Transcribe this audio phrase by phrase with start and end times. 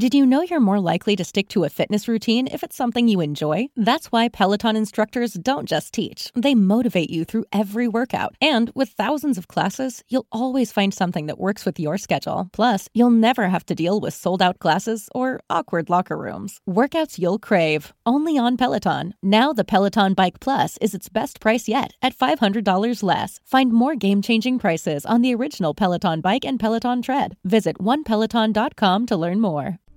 [0.00, 3.06] Did you know you're more likely to stick to a fitness routine if it's something
[3.06, 3.66] you enjoy?
[3.76, 8.34] That's why Peloton instructors don't just teach, they motivate you through every workout.
[8.40, 12.48] And with thousands of classes, you'll always find something that works with your schedule.
[12.54, 16.62] Plus, you'll never have to deal with sold out classes or awkward locker rooms.
[16.66, 19.12] Workouts you'll crave, only on Peloton.
[19.22, 23.38] Now, the Peloton Bike Plus is its best price yet at $500 less.
[23.44, 27.36] Find more game changing prices on the original Peloton Bike and Peloton Tread.
[27.44, 29.78] Visit onepeloton.com to learn more.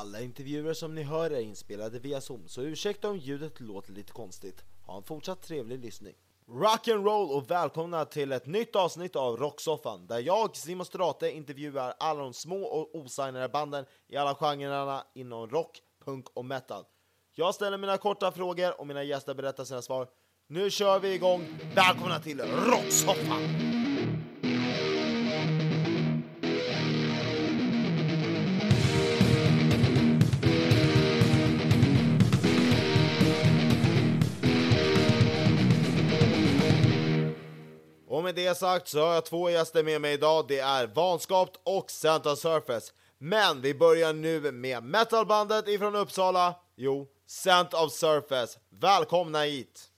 [0.00, 4.12] Alla intervjuer som ni hör är inspelade via Zoom, så ursäkta om ljudet låter lite
[4.12, 4.64] konstigt.
[4.86, 6.14] Ha en fortsatt trevlig lyssning.
[6.48, 12.22] Rock'n'roll och välkomna till ett nytt avsnitt av Rocksoffan där jag, Simon Strate, intervjuar alla
[12.22, 16.84] de små och osignade banden i alla genrerna inom rock, punk och metal.
[17.34, 20.08] Jag ställer mina korta frågor och mina gäster berättar sina svar.
[20.46, 21.46] Nu kör vi igång!
[21.74, 23.71] Välkomna till Rocksoffan!
[38.32, 40.44] Med det sagt så har jag två gäster med mig idag.
[40.48, 42.92] Det är Vanskapt och Santa Surface.
[43.18, 46.54] Men vi börjar nu med metalbandet ifrån Uppsala.
[46.76, 48.58] Jo, Scent of Surface.
[48.70, 49.90] Välkomna hit!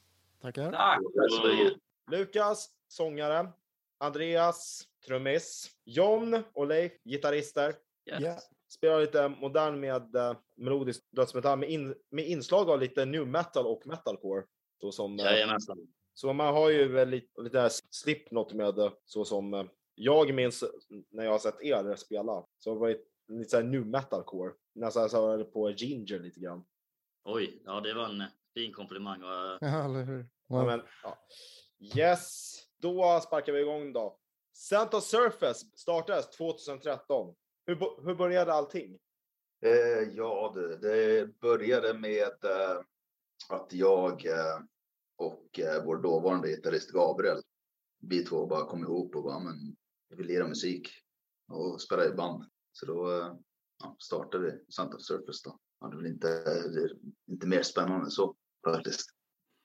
[0.42, 0.72] Tackar.
[0.72, 1.78] Tack så mycket.
[2.10, 3.48] Lukas, sångare.
[3.98, 5.70] Andreas, trummis.
[5.84, 7.74] John och Leif, gitarrister.
[8.20, 8.42] Yes.
[8.68, 13.66] Spelar lite modern med uh, melodisk dödsmetall med, in, med inslag av lite new metal
[13.66, 14.42] och metalcore.
[14.80, 15.78] Så som, Jajamensan.
[16.14, 19.64] Så man har ju väl lite, lite här slipknot med det, så som eh,
[19.94, 20.64] jag minns
[21.10, 22.46] när jag har sett er spela.
[22.58, 22.98] Så var det
[23.28, 24.52] lite såhär new metalcore.
[24.74, 26.64] Nästan så här på Ginger lite grann.
[27.24, 28.22] Oj, ja det var en
[28.54, 29.22] fin komplimang.
[29.22, 30.18] och, eh, Ja, eller hur?
[30.48, 30.66] Ja, Wow.
[30.66, 31.18] men, ja.
[31.96, 34.18] Yes, då sparkar vi igång då.
[34.52, 37.34] Santa Surface startades 2013.
[37.66, 38.98] Hur, hur började allting?
[39.64, 42.80] Eh, ja, det, det började med eh,
[43.48, 44.58] att jag eh,
[45.16, 47.42] och eh, vår dåvarande gitarrist Gabriel,
[48.00, 49.76] vi två bara kom ihop och bara, men
[50.08, 50.88] vi vill lira musik
[51.52, 52.44] och spela i band.
[52.72, 53.34] Så då eh,
[53.82, 55.58] ja, startade vi Santa Surface då.
[55.80, 56.28] Ja, det är väl inte,
[56.68, 56.90] det
[57.32, 58.36] inte mer spännande än så
[58.66, 59.10] faktiskt.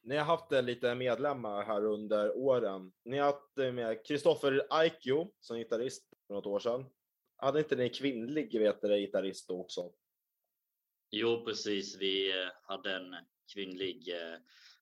[0.03, 2.91] Ni har haft lite medlemmar här under åren.
[3.05, 6.85] Ni har haft eh, med Kristoffer Aikio som gitarrist för något år sedan.
[7.35, 9.91] Hade inte ni en kvinnlig vet du, gitarrist då också?
[11.11, 11.97] Jo, precis.
[11.99, 13.15] Vi eh, hade en
[13.53, 14.39] kvinnlig eh,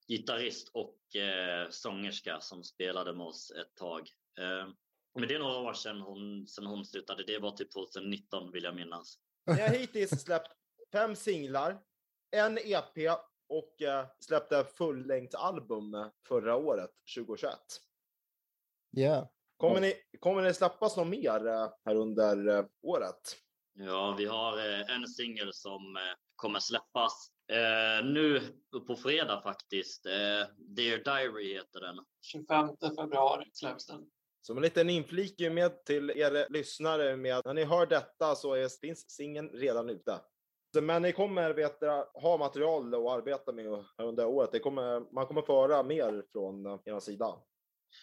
[0.07, 4.09] gitarrist och eh, sångerska som spelade med oss ett tag.
[4.39, 4.69] Eh,
[5.19, 7.23] men det är några år sedan hon, sedan hon slutade.
[7.23, 9.19] Det var typ 2019 vill jag minnas.
[9.45, 10.51] Ni har hittills släppt
[10.91, 11.79] fem singlar,
[12.31, 13.19] en EP
[13.49, 17.59] och eh, släppte fullängdsalbum förra året, 2021.
[18.91, 19.31] Ja.
[19.57, 23.35] Kommer ni, kommer ni släppas något mer eh, här under eh, året?
[23.73, 25.97] Ja, vi har eh, en singel som
[26.35, 28.41] kommer släppas eh, nu
[28.87, 30.05] på fredag faktiskt.
[30.05, 31.95] Eh, Dear Diary heter den.
[32.21, 34.09] 25 februari släpps den.
[34.41, 38.53] Som en liten inflik med till er lyssnare med att när ni hör detta så
[38.53, 40.19] är, finns singeln redan ute.
[40.73, 41.87] Så, Men ni kommer vet, du,
[42.21, 43.65] ha material att arbeta med
[43.97, 44.51] här under året.
[44.51, 47.35] Det kommer, man kommer få höra mer från er sida.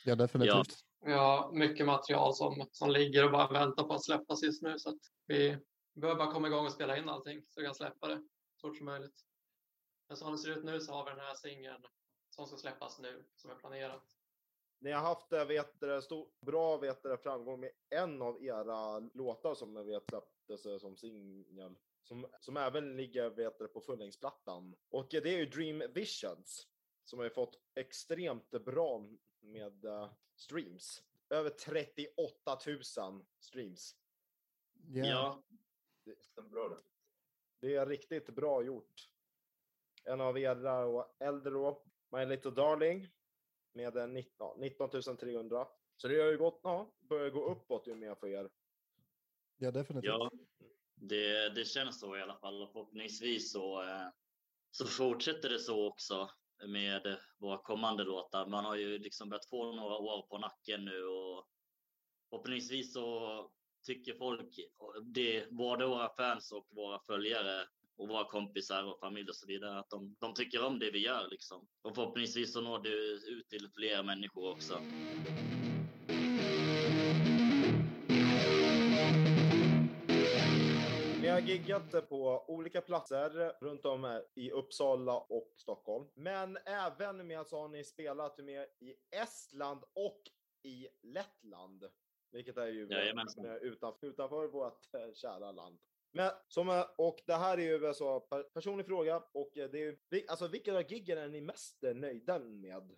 [0.05, 0.75] ja, definitivt.
[1.05, 4.79] Vi har mycket material som, som ligger och bara väntar på att släppas just nu
[4.79, 5.59] så att vi
[5.95, 8.23] behöver bara komma igång och spela in allting så vi kan släppa det
[8.61, 9.15] så fort som möjligt.
[10.09, 11.87] Men som det ser ut nu så har vi den här singeln
[12.31, 14.17] som ska släppas nu som är planerat.
[14.79, 18.99] Ni har haft eh, vet, du, stor, bra vet, du, framgång med en av era
[18.99, 21.77] låtar som jag vet släpptes eh, som singel.
[22.03, 24.77] Som, som även ligger vet, du, på fullängdsplattan.
[24.89, 26.69] Och det är ju Dream Visions.
[27.05, 29.07] Som har ju fått extremt bra
[29.41, 31.03] med eh, streams.
[31.31, 33.97] Över 38 000 streams.
[34.93, 35.43] Ja.
[36.05, 36.79] Ja, Bra det.
[37.61, 39.09] Det är riktigt bra gjort.
[40.05, 43.09] En av era och äldre då, My Little Darling
[43.73, 45.67] med en 19, ja, 19 300.
[45.97, 48.51] Så det har ju gått, ja, börjar gå uppåt ju mer för er.
[49.57, 50.09] ja, definitivt.
[50.09, 50.31] ja
[50.95, 52.63] det, det känns så i alla fall.
[52.63, 54.09] Och förhoppningsvis så, eh,
[54.71, 56.31] så fortsätter det så också
[56.67, 58.47] med våra kommande låtar.
[58.47, 61.49] Man har ju liksom börjat få några år på nacken nu och
[62.31, 63.51] förhoppningsvis så
[63.87, 64.57] tycker folk,
[65.03, 69.79] det, både våra fans och våra följare och våra kompisar och familj och så vidare,
[69.79, 71.69] att de, de tycker om det vi gör liksom.
[71.83, 72.89] Och förhoppningsvis så når det
[73.33, 74.81] ut till fler människor också.
[81.25, 86.09] Ni har giggat på olika platser runt om i Uppsala och Stockholm.
[86.15, 90.23] Men även med så har ni spelat med i Estland och
[90.63, 91.85] i Lettland.
[92.33, 93.47] Vilket är ju Jajamensan.
[93.63, 95.79] utanför, utanför vårt eh, kära land.
[96.17, 99.79] Men, som, är- och det här är ju alltså per, personlig fråga och eh, det
[100.11, 102.91] är alltså vilken av giggen är ni mest eh, nöjda med?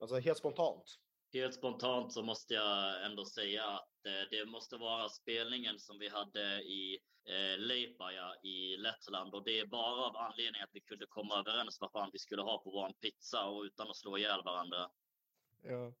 [0.00, 0.98] Alltså helt spontant.
[1.32, 6.08] Helt spontant så måste jag ändå säga att eh, det måste vara spelningen som vi
[6.08, 11.06] hade i eh, Leipaja i Lettland och det är bara av anledning att vi kunde
[11.06, 14.42] komma överens vad fan vi skulle ha på vår pizza och utan att slå ihjäl
[14.44, 14.90] varandra.
[15.62, 15.92] Ja.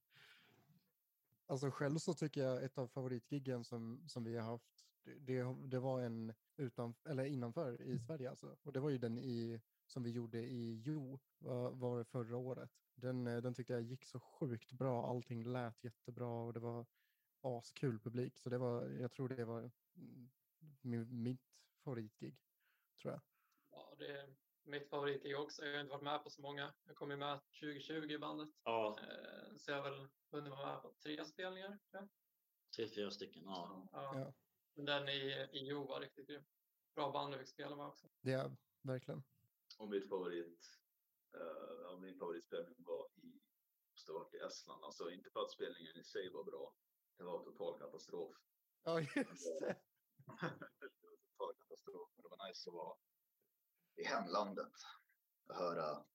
[1.46, 4.77] Alltså själv så tycker jag ett av favoritgiggen som, som vi har haft,
[5.20, 8.56] det, det, var en utan, eller innanför i Sverige alltså.
[8.62, 12.36] Och det var ju den i, som vi gjorde i Jo, var, var det förra
[12.36, 12.70] året.
[12.94, 16.86] Den, eh, den tyckte jag gick så sjukt bra, allting lät jättebra och det var
[17.40, 18.38] askul publik.
[18.38, 20.30] Så det var, jag tror det var mm,
[20.80, 21.46] min, mitt
[21.84, 22.38] favoritgig,
[23.02, 23.20] tror jag.
[23.70, 25.64] Ja, det är mitt favoritgig också.
[25.64, 26.74] Jag har inte varit med på så många.
[26.84, 28.48] Jag kom ju med 2020 i bandet.
[28.64, 31.68] Ja, Eh, Så jag har väl hunnit vara med på tre spelningar.
[31.68, 32.08] tror jag.
[32.76, 33.42] tre, fyra stycken.
[33.44, 33.88] Ja.
[33.92, 34.18] Ja.
[34.18, 34.32] Ja.
[34.78, 36.44] Men den i, i Jo var riktigt grym.
[36.94, 38.08] Bra band vi fick spela med också.
[38.20, 39.22] Det är verkligen.
[39.78, 40.80] Och mitt favorit,
[41.36, 43.40] uh, ja, min favoritspelning var i,
[44.08, 44.84] varit i Estland.
[44.84, 46.74] Alltså inte för att spelningen i sig var bra.
[47.16, 48.36] Det var total katastrof.
[48.82, 49.14] Ja, just
[49.60, 49.66] det.
[49.66, 49.76] det
[50.26, 52.10] var total katastrof.
[52.14, 52.96] Men det var nice att vara
[53.96, 54.72] i hemlandet.
[55.46, 56.06] Och höra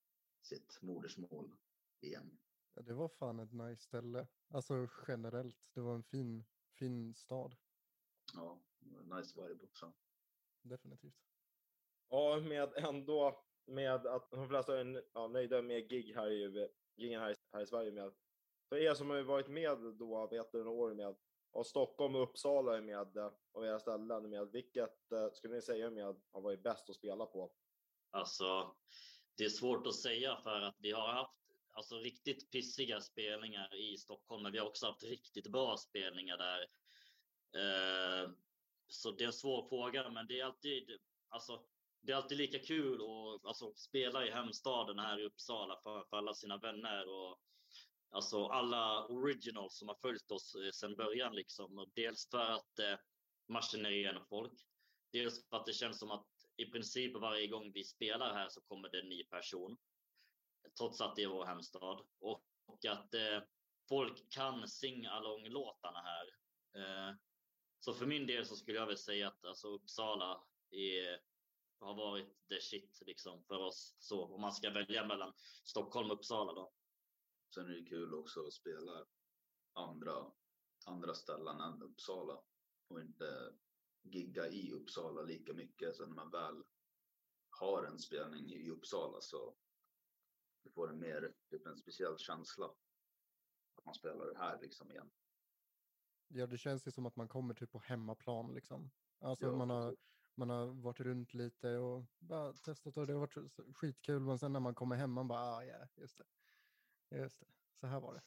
[0.42, 1.56] sitt modersmål
[2.00, 2.38] igen.
[2.74, 4.26] Ja, det var fan ett nice ställe.
[4.48, 6.44] Alltså generellt, det var en fin,
[6.78, 7.56] fin stad.
[8.34, 8.62] Ja,
[9.16, 9.92] nice vibe också.
[10.62, 11.14] Definitivt.
[12.08, 17.20] Ja, med ändå med att de flesta är ja, nöjda med gig här i, giggen
[17.20, 17.92] här, i- här i Sverige.
[17.92, 18.14] Med.
[18.68, 21.16] För er som har varit med då, vet du, några år med,
[21.50, 25.62] och Stockholm och Uppsala är med, eh, och era ställen med, vilket eh, skulle ni
[25.62, 27.52] säga med har varit bäst att spela på?
[28.10, 28.76] Alltså,
[29.36, 31.38] det är svårt att säga för att vi har haft
[31.72, 36.66] alltså, riktigt pissiga spelningar i Stockholm, men vi har också haft riktigt bra spelningar där.
[37.56, 38.30] Eh,
[38.88, 40.98] så det är en svår fråga, men det är alltid,
[41.28, 41.64] alltså,
[42.00, 46.16] det är alltid lika kul att alltså, spela i hemstaden här i Uppsala för, för
[46.16, 47.40] alla sina vänner och
[48.10, 51.78] alltså alla originals som har följt oss eh, sedan början liksom.
[51.78, 52.98] Och dels för att eh,
[53.48, 54.52] matchen är igen folk.
[55.12, 58.60] Dels för att det känns som att i princip varje gång vi spelar här så
[58.60, 59.76] kommer det en ny person.
[60.78, 62.06] Trots att det är vår hemstad.
[62.20, 63.42] Och, och att eh,
[63.88, 66.26] folk kan sing-along-låtarna här.
[66.76, 67.14] Eh,
[67.84, 71.20] så för min del så skulle jag väl säga att alltså, Uppsala är,
[71.78, 73.96] har varit the shit liksom för oss.
[73.98, 75.32] Så om man ska välja mellan
[75.64, 76.72] Stockholm och Uppsala då.
[77.54, 79.06] Sen är det kul också att spela
[79.72, 80.32] andra,
[80.86, 82.42] andra ställen än Uppsala
[82.88, 83.54] och inte
[84.02, 85.96] gigga i Uppsala lika mycket.
[85.96, 86.64] Så när man väl
[87.50, 89.56] har en spelning i Uppsala så
[90.62, 92.66] du får en mer, typ en speciell känsla.
[93.74, 95.10] Att man spelar det här liksom igen.
[96.28, 98.90] Ja, det känns ju som att man kommer typ på hemmaplan liksom.
[99.20, 99.96] Alltså Ja, man, har,
[100.34, 104.20] man har varit runt lite och bara testat och det har varit skitkul.
[104.20, 106.24] Men sen när man kommer hem man bara, ah ja, just det.
[107.16, 107.46] Just det,
[107.80, 108.22] så här var det.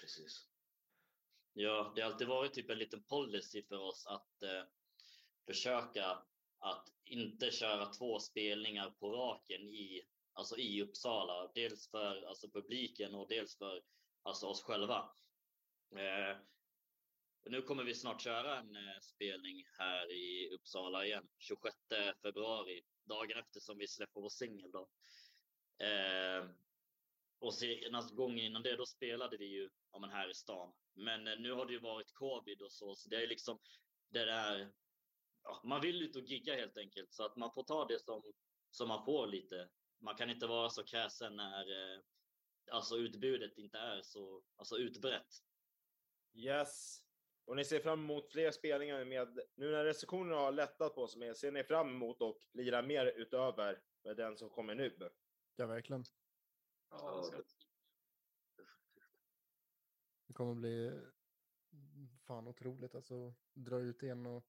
[0.00, 0.48] Precis.
[1.52, 4.64] Ja, det har alltid varit typ en liten policy för oss att eh,
[5.46, 6.22] försöka
[6.58, 11.52] att inte köra två spelningar på raken i, alltså i Uppsala.
[11.54, 13.82] Dels för alltså, publiken och dels för
[14.22, 15.12] alltså, oss själva.
[15.96, 16.36] Eh,
[17.44, 21.76] nu kommer vi snart köra en eh, spelning här i Uppsala igen, 26
[22.22, 24.70] februari, dagen efter som vi släpper vår singel.
[25.78, 26.48] Eh,
[27.38, 30.72] och senast gången innan det, då spelade vi ju ja, men här i stan.
[30.94, 33.58] Men eh, nu har det ju varit covid och så, så det är liksom
[34.08, 34.72] det där.
[35.42, 38.22] Ja, man vill ut och gigga helt enkelt, så att man får ta det som,
[38.70, 39.68] som man får lite.
[40.00, 42.00] Man kan inte vara så kräsen när eh,
[42.70, 45.42] alltså utbudet inte är så alltså utbrett.
[46.34, 47.02] Yes.
[47.52, 51.34] Och ni ser fram emot fler spelningar med, nu när restriktionerna har lättat på sig,
[51.34, 55.10] ser ni fram emot att lira mer utöver med den som kommer nu?
[55.56, 56.04] Ja, verkligen.
[56.90, 57.30] Ja,
[60.26, 61.00] det kommer bli
[62.22, 63.34] fan otroligt alltså.
[63.52, 64.46] Dra ut igen och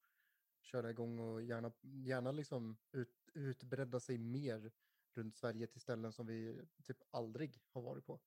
[0.62, 4.72] köra igång och gärna, gärna liksom ut, utbredda sig mer
[5.14, 8.20] runt Sverige till ställen som vi typ aldrig har varit på.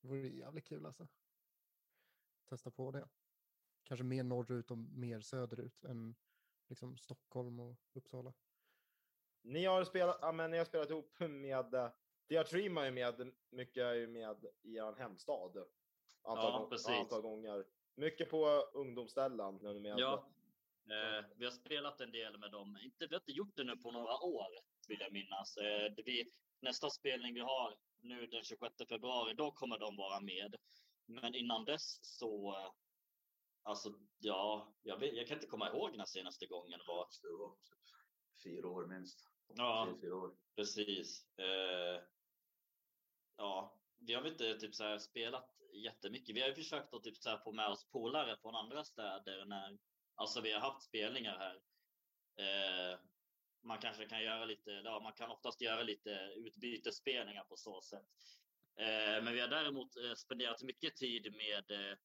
[0.00, 1.08] Det vore jävligt kul alltså.
[2.48, 3.08] Testa på det.
[3.84, 6.14] Kanske mer norrut och mer söderut än
[6.68, 8.32] liksom Stockholm och Uppsala.
[9.42, 11.88] Ni har spelat, ja, men ni har spelat ihop med, eh,
[12.28, 15.56] Diatrima är med, mycket är ju med i er hemstad.
[16.22, 16.88] Antal, Ja, gång- precis.
[16.88, 17.64] antal gånger.
[17.94, 19.54] Mycket på ungdomsställen.
[19.82, 19.98] med.
[19.98, 20.28] Ja,
[20.90, 22.78] eh, vi har spelat en del med dem.
[22.82, 24.46] Inte, vi har inte gjort det nu på några år,
[24.88, 25.56] vill jag minnas.
[25.56, 30.20] Eh, det vi, nästa spelning vi har nu den 26 februari, då kommer de vara
[30.20, 30.56] med.
[31.06, 32.56] Men innan dess så,
[33.62, 37.08] alltså ja, jag, vet, jag kan inte komma ihåg när senaste gången var.
[37.22, 37.78] Det var typ
[38.44, 39.28] fyra år minst.
[39.56, 40.36] Ja, fyra år.
[40.56, 41.38] precis.
[41.38, 42.02] Eh,
[43.36, 46.36] ja, vi har inte typ så här spelat jättemycket.
[46.36, 49.44] Vi har ju försökt att typ så här få med oss polare från andra städer
[49.44, 49.78] när,
[50.14, 51.62] alltså vi har haft spelningar här.
[52.36, 52.98] Eh,
[53.62, 58.06] man kanske kan göra lite, ja, man kan oftast göra lite utbytesspelningar på så sätt.
[58.76, 61.96] Eh, men vi har däremot eh, spenderat mycket tid med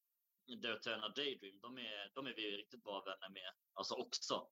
[0.48, 1.60] eh, The Eternal Daydream.
[1.60, 4.48] De är, de är vi riktigt bra vänner med, alltså också.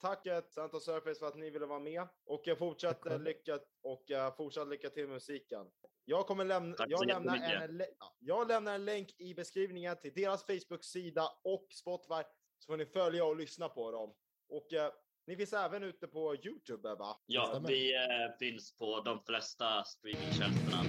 [0.00, 3.22] Tack eh, Santa Surface för att ni ville vara med och jag fortsätter Tack själv.
[3.22, 4.04] lycka och
[4.36, 5.66] fortsatt lycka till med musiken.
[6.04, 7.82] Jag kommer lämna, jag lämnar, en,
[8.18, 12.22] jag lämnar en länk i beskrivningen till deras Facebook-sida och Spotify
[12.58, 14.14] så får ni följa och lyssna på dem.
[14.48, 14.92] Och eh,
[15.26, 17.16] ni finns även ute på Youtube va?
[17.26, 17.68] Ja, Stämmer.
[17.68, 18.00] vi eh,
[18.38, 20.84] finns på de flesta streamingtjänsterna.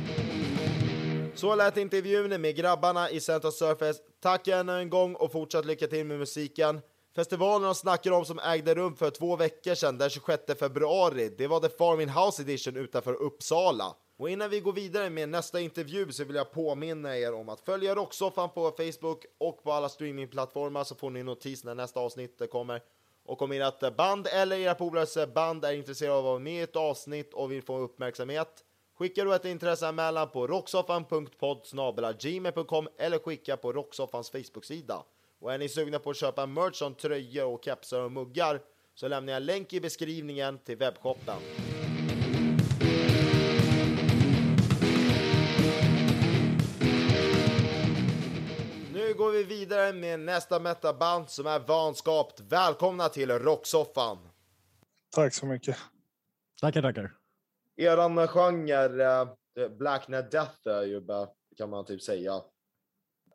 [1.36, 4.00] Så lät intervjun med grabbarna i Center Surface.
[4.20, 6.82] Tack ännu en gång och fortsatt lycka till med musiken.
[7.15, 11.48] Festivalen de snackar om som ägde rum för två veckor sedan, den 26 februari, det
[11.48, 13.96] var The Farming House Edition utanför Uppsala.
[14.18, 17.62] Och innan vi går vidare med nästa intervju så vill jag påminna er om att
[17.62, 22.42] följa Rocksoffan på Facebook och på alla streamingplattformar så får ni notis när nästa avsnitt
[22.51, 22.82] kommer.
[23.25, 26.62] Och om ert band eller era polares band är intresserade av att vara med i
[26.62, 28.63] ett avsnitt och vill få uppmärksamhet
[28.98, 35.03] Skicka då ett intresseanmälan på rocksoffan.podd.gmail.com eller skicka på Rocksoffans Facebook-sida.
[35.39, 38.62] Och är ni sugna på att köpa merch som tröjor och kepsar och muggar
[38.94, 41.38] så lämnar jag en länk i beskrivningen till webbshoppen.
[49.07, 52.39] Nu går vi vidare med nästa metaband som är Vanskapt.
[52.39, 54.17] Välkomna till Rocksoffan!
[55.15, 55.77] Tack så mycket.
[56.62, 57.12] Tackar, tackar.
[57.77, 61.01] Eran genre, eh, Black Net Death, är ju
[61.57, 62.41] kan man typ säga.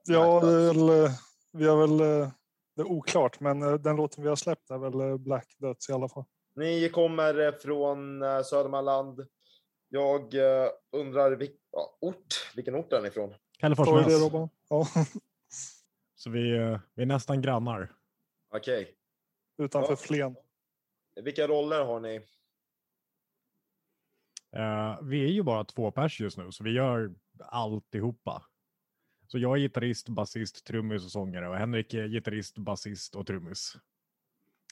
[0.04, 1.10] Ja, det är väl, eh,
[1.52, 2.28] vi har väl, eh,
[2.76, 5.88] det är oklart, men eh, den låten vi har släppt är väl eh, Black Döds
[5.88, 6.24] i alla fall.
[6.56, 9.26] Ni kommer eh, från eh, Södermanland.
[9.88, 12.52] Jag eh, undrar vil- ja, ort.
[12.56, 13.34] Vilken ort är ni ifrån?
[14.20, 14.48] Robban?
[14.68, 14.86] Ja,
[16.20, 17.92] Så vi, eh, vi är nästan grannar.
[18.50, 18.94] Okej.
[19.58, 19.96] utanför Ja.
[19.96, 20.36] Flen.
[21.24, 22.14] Vilka roller har ni?
[24.52, 28.42] Eh, vi är ju bara två pers just nu, så vi gör alltihopa.
[29.26, 33.76] Så jag är gitarrist, basist, trummis och sångare och Henrik är gitarrist, basist och trummis.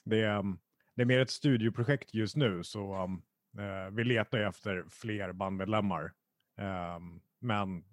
[0.05, 0.59] Det är, um,
[0.95, 3.23] det är mer ett studioprojekt just nu, så um,
[3.57, 6.13] eh, vi letar efter fler bandmedlemmar.
[6.57, 7.83] Ehm, men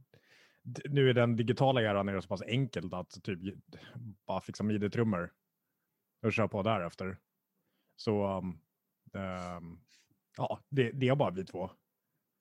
[0.84, 3.38] nu är den digitala eran är det så pass enkelt att typ
[4.26, 5.32] bara fixa midi-trummor
[6.22, 7.18] och köra på därefter.
[7.96, 8.60] Så um,
[9.14, 9.78] ehm,
[10.36, 11.70] ja, det, det är bara vi två.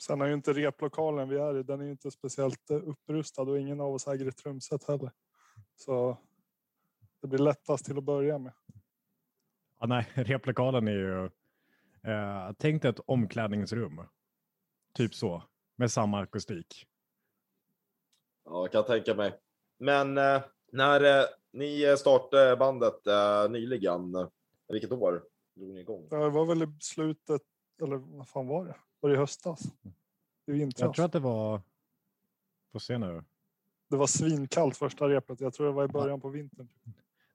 [0.03, 3.41] Sen är ju inte replokalen vi är i, den är ju inte speciellt eh, upprustad
[3.41, 5.11] och ingen av oss äger ett trumset heller.
[5.75, 6.17] Så
[7.21, 8.53] det blir lättast till att börja med.
[9.79, 11.25] Ja, nej, replokalen är ju...
[12.11, 14.01] Eh, tänk dig ett omklädningsrum.
[14.93, 15.43] Typ så.
[15.75, 16.87] Med samma akustik.
[18.45, 19.39] Ja, jag kan tänka mig.
[19.79, 24.13] Men eh, när eh, ni eh, startade bandet eh, nyligen,
[24.67, 25.23] vilket år
[25.55, 26.07] drog ni igång?
[26.09, 27.41] Det var väl i slutet,
[27.81, 28.75] eller vad fan var det?
[28.99, 29.61] Var det i höstas?
[30.45, 30.81] I vintras.
[30.81, 31.61] Jag tror att det var...
[32.71, 33.23] Får se nu.
[33.89, 35.41] Det var svinkallt första repet.
[35.41, 36.69] Jag tror det var i början på vintern.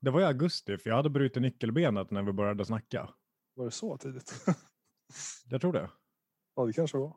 [0.00, 3.10] Det var i augusti, för jag hade brutit nyckelbenet när vi började snacka.
[3.54, 4.34] Var det så tidigt?
[5.48, 5.90] Jag tror det.
[6.56, 7.16] ja, det kanske var.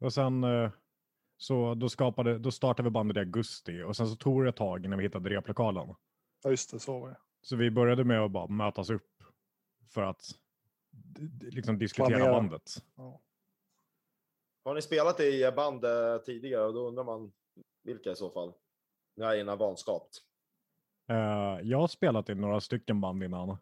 [0.00, 0.70] Och sen eh,
[1.36, 4.56] så då, skapade, då startade vi bandet i augusti och sen så tog det ett
[4.56, 5.94] tag innan vi hittade replokalen.
[6.42, 6.80] Ja, just det.
[6.80, 7.16] Så var det.
[7.42, 9.10] Så vi började med att bara mötas upp
[9.88, 10.22] för att
[11.40, 12.32] liksom diskutera Planera.
[12.32, 12.70] bandet.
[12.96, 13.20] Ja.
[14.64, 16.64] Har ni spelat i band eh, tidigare?
[16.64, 17.32] Och då undrar man
[17.82, 18.52] vilka i så fall?
[19.16, 20.22] Nej, innan vanskapt.
[21.08, 23.56] Eh, jag har spelat i några stycken band innan.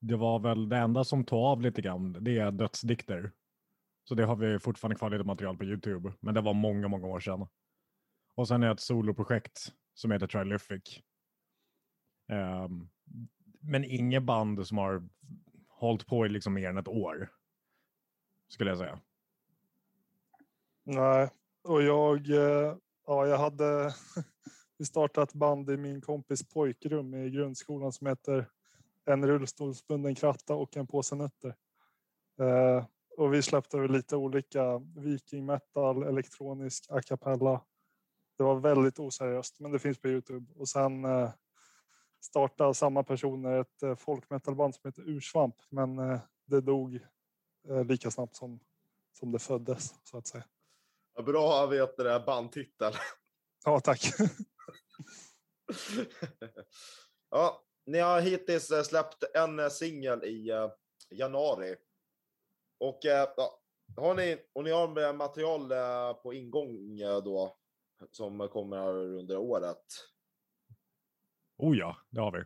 [0.00, 3.32] Det var väl det enda som tog av lite grann, det är dödsdikter.
[4.04, 7.06] Så det har vi fortfarande kvar lite material på Youtube, men det var många, många
[7.06, 7.46] år sedan.
[8.34, 11.00] Och sen är det ett soloprojekt som heter Trilyphic.
[12.28, 12.88] Um, ehm,
[13.60, 15.08] men inget band som har
[15.68, 17.30] hållit på i liksom mer än ett år.
[18.48, 19.00] Skulle jag säga.
[20.84, 21.30] Nej,
[21.62, 23.94] och jag, eh, ja, jag hade
[24.78, 28.48] vi startade ett band i min kompis pojkrum i grundskolan som heter
[29.04, 31.54] En rullstolsbunden kratta och en påse nötter.
[32.40, 37.64] Eh, och vi släppte väl lite olika viking metal, elektronisk a cappella.
[38.38, 40.52] Det var väldigt oseriöst, men det finns på Youtube.
[40.54, 41.30] Och sen eh,
[42.24, 47.00] startade samma personer ett eh, folkmetalband som heter Ursvamp, men eh, det dog
[47.68, 48.60] eh, lika snabbt som,
[49.18, 50.44] som det föddes så att säga.
[51.14, 52.92] Ja, Bra vet det där bandtitel.
[53.64, 54.00] Ja, tack.
[57.30, 60.50] ja, ni har hittills släppt en singel i
[61.10, 61.76] januari.
[62.82, 63.60] Och eh, ja,
[63.96, 67.56] har ni, och ni har material eh, på ingång eh, då
[68.10, 69.84] som kommer under året.
[71.56, 72.44] Oh ja, det har vi.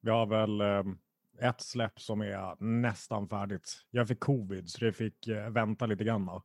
[0.00, 3.72] Vi har väl eh, ett släpp som är nästan färdigt.
[3.90, 6.26] Jag fick covid så det fick eh, vänta lite grann.
[6.26, 6.42] Då.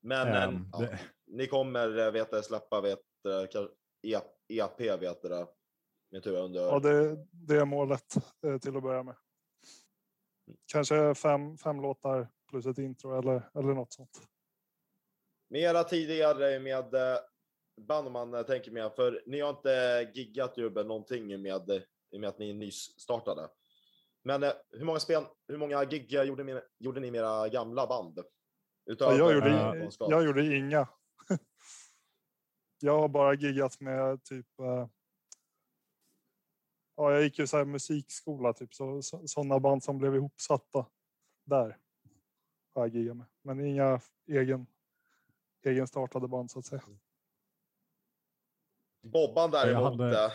[0.00, 3.70] Men Ehm, ja, det- ni kommer vet jag, släppa vet, ka-
[4.02, 5.46] E- EP vet jag, det,
[6.10, 9.16] med tur under Ja, det, det är målet eh, till att börja med.
[10.72, 14.28] Kanske fem, fem låtar plus ett intro eller, eller något sånt.
[15.50, 17.18] Med era tidigare med eh,
[17.80, 21.70] band om man tänker med, för ni har inte giggat ju med någonting med,
[22.10, 23.48] i med att ni är nystartade.
[24.24, 27.86] Men eh, hur många spel, hur många gig gjorde ni, gjorde ni med era gamla
[27.86, 28.18] band?
[28.86, 30.88] Utöver jag, gjorde, eh, jag gjorde inga.
[32.80, 34.60] jag har bara giggat med typ...
[34.60, 34.86] eh,
[36.98, 40.86] Ja, jag gick ju så här musikskola, typ så, så, sådana band som blev ihopsatta
[41.44, 41.78] där.
[42.74, 43.26] Har jag giggat med.
[43.42, 44.66] Men inga egen,
[45.64, 46.82] egen startade band så att säga.
[49.02, 50.32] Bobban jag däremot hade-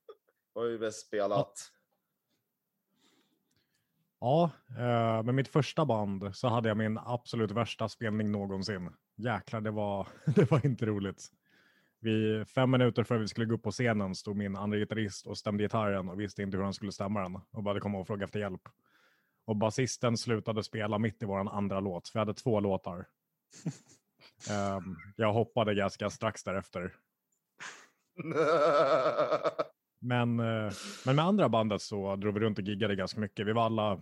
[0.54, 1.58] har ju väl spelat.
[4.20, 8.90] Ja, eh, med mitt första band så hade jag min absolut värsta spelning någonsin.
[9.16, 11.28] Jäklar, det var, det var inte roligt.
[12.02, 15.38] Vi, fem minuter före vi skulle gå upp på scenen stod min andra gitarrist och
[15.38, 18.24] stämde gitarren och visste inte hur han skulle stämma den och började komma och fråga
[18.24, 18.68] efter hjälp.
[19.44, 22.10] Och basisten slutade spela mitt i våran andra låt.
[22.14, 23.06] Vi hade två låtar.
[24.50, 26.94] Ehm, jag hoppade ganska strax därefter.
[30.00, 30.72] Men, eh,
[31.06, 33.46] men med andra bandet så drog vi runt och giggade ganska mycket.
[33.46, 34.00] Vi var alla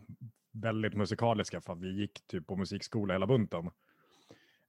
[0.52, 3.70] väldigt musikaliska för att vi gick typ på musikskola hela bunten.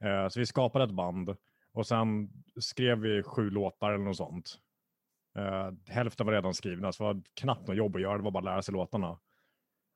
[0.03, 1.35] Eh, Så vi skapade ett band
[1.73, 2.29] och sen
[2.59, 4.59] skrev vi sju låtar eller något sånt.
[5.37, 8.31] Eh, Hälften var redan skrivna så det var knappt något jobb att göra, det var
[8.31, 9.19] bara att lära sig låtarna.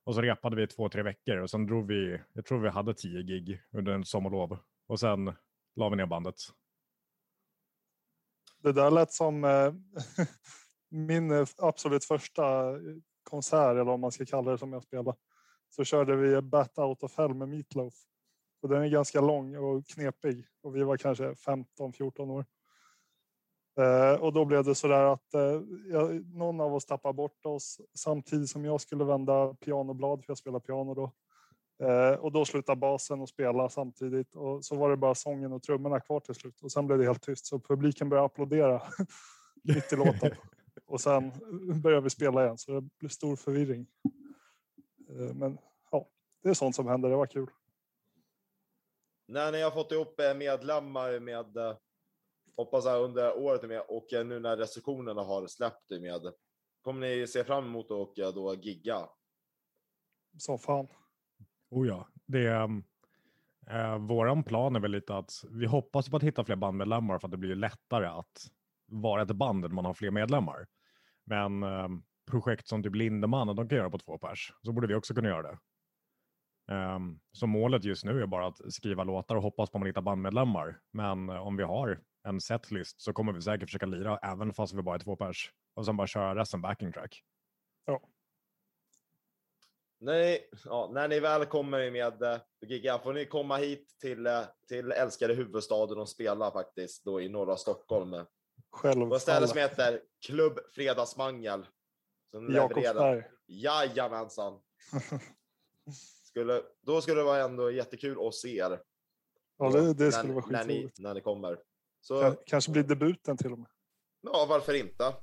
[0.04, 2.94] Och så repade vi två, tre veckor och sen drog vi, jag tror vi hade
[2.94, 4.58] tio gig under en sommarlov.
[4.86, 5.32] Och sen
[5.76, 6.34] la vi ner bandet.
[8.62, 9.72] Det där lät som eh,
[10.90, 12.76] min eh, absolut första eh,
[13.22, 15.18] konsert, eller vad man ska kalla det, som jag spelade.
[15.70, 17.94] Så körde vi Bat Out of Hell med Meatloaf.
[18.66, 20.46] Och den är ganska lång och knepig.
[20.62, 22.44] Och vi var kanske 15-14 år.
[23.78, 27.46] Eh, och då blev det så där att eh, jag, någon av oss tappade bort
[27.46, 31.12] oss samtidigt som jag skulle vända pianoblad, för jag spelar piano då.
[31.86, 35.62] Eh, och då slutade basen att spela samtidigt och så var det bara sången och
[35.62, 38.82] trummorna kvar till slut och sen blev det helt tyst så publiken började applådera
[39.62, 40.30] mitt i låten
[40.86, 41.32] och sen
[41.82, 43.86] började vi spela igen så det blev stor förvirring.
[45.10, 45.58] Eh, men
[45.90, 46.08] ja,
[46.42, 47.10] det är sånt som händer.
[47.10, 47.50] Det var kul
[49.26, 51.76] när ni har fått ihop eh, medlemmar med, eh,
[52.56, 56.32] hoppas jag under året med, och eh, nu när restriktionerna har släppt det med,
[56.82, 59.08] kommer ni se fram emot att eh, då gigga?
[60.38, 60.88] Som fan.
[61.70, 62.82] Oh ja, det är,
[63.70, 67.28] eh, våran plan är väl lite att vi hoppas på att hitta fler bandmedlemmar för
[67.28, 68.50] att det blir lättare att
[68.86, 70.66] vara ett band när man har fler medlemmar.
[71.24, 71.88] Men eh,
[72.30, 75.28] projekt som typ Lindeman, de kan göra på två pers, så borde vi också kunna
[75.28, 75.58] göra det.
[76.72, 79.86] Um, så målet just nu är bara att skriva låtar och hoppas på att man
[79.86, 80.80] hittar bandmedlemmar.
[80.92, 84.74] Men eh, om vi har en setlist så kommer vi säkert försöka lira även fast
[84.74, 85.52] vi bara är två pers.
[85.74, 87.22] Och sen bara köra resten backing track.
[89.98, 94.26] När ni, ja, när ni väl kommer med eh, gigga får ni komma hit till,
[94.26, 98.10] eh, till älskade huvudstaden och spela faktiskt då i norra Stockholm.
[98.82, 99.70] På ett ställe som Självfallet.
[99.70, 101.66] heter Klubb Fredagsmangel.
[102.50, 103.24] Jakobsberg.
[103.46, 104.60] Jajamensan.
[106.36, 108.80] Skulle, då skulle det vara ändå jättekul att se er.
[109.58, 110.98] Ja, det, det när, skulle vara när, ni, skitroligt.
[110.98, 111.58] när ni kommer.
[112.00, 113.68] Så Ka- Kanske blir debuten till och med.
[114.20, 115.14] ja, varför inte?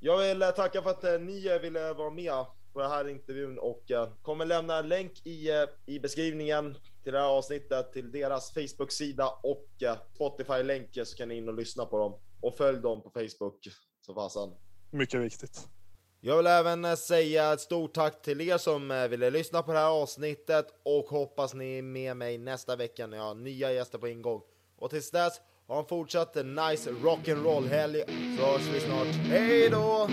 [0.00, 2.32] Jag vill eh, tacka för att eh, ni eh, ville vara med
[2.72, 3.82] på den här intervjun och
[4.22, 5.48] kommer lämna en länk i,
[5.86, 9.68] i beskrivningen till det här avsnittet till deras Facebook-sida och
[10.14, 13.58] Spotify-länk så kan ni in och lyssna på dem och följ dem på Facebook
[14.00, 14.50] så fasen.
[14.90, 15.68] Mycket viktigt.
[16.22, 19.72] Jag vill även eh, säga ett stort tack till er som eh, ville lyssna på
[19.72, 23.72] det här avsnittet och hoppas ni är med mig nästa vecka när jag har nya
[23.72, 24.40] gäster på ingång.
[24.78, 28.02] Och tills dess, ha en fortsatt nice rock'n'roll helg
[28.38, 29.06] så hörs vi snart.
[29.06, 30.08] Hej då!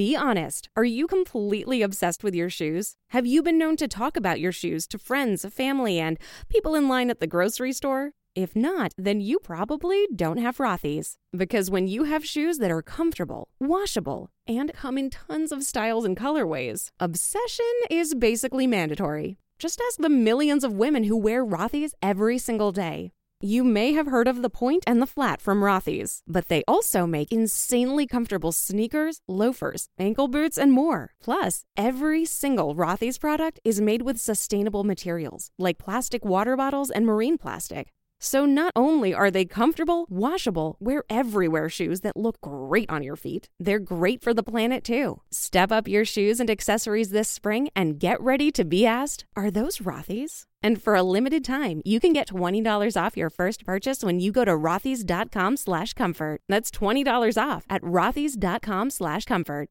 [0.00, 0.70] Be honest.
[0.76, 2.96] Are you completely obsessed with your shoes?
[3.10, 6.88] Have you been known to talk about your shoes to friends, family, and people in
[6.88, 8.12] line at the grocery store?
[8.34, 11.18] If not, then you probably don't have Rothy's.
[11.36, 16.06] Because when you have shoes that are comfortable, washable, and come in tons of styles
[16.06, 19.36] and colorways, obsession is basically mandatory.
[19.58, 23.12] Just ask the millions of women who wear Rothy's every single day.
[23.42, 27.06] You may have heard of the point and the flat from Rothy's, but they also
[27.06, 31.14] make insanely comfortable sneakers, loafers, ankle boots, and more.
[31.24, 37.06] Plus, every single Rothy's product is made with sustainable materials like plastic water bottles and
[37.06, 37.94] marine plastic.
[38.22, 43.16] So not only are they comfortable, washable, wear everywhere shoes that look great on your
[43.16, 45.22] feet, they're great for the planet too.
[45.30, 49.50] Step up your shoes and accessories this spring and get ready to be asked, are
[49.50, 50.44] those Rothy's?
[50.62, 54.32] And for a limited time, you can get $20 off your first purchase when you
[54.32, 56.42] go to rothys.com slash comfort.
[56.46, 59.70] That's $20 off at rothys.com slash comfort.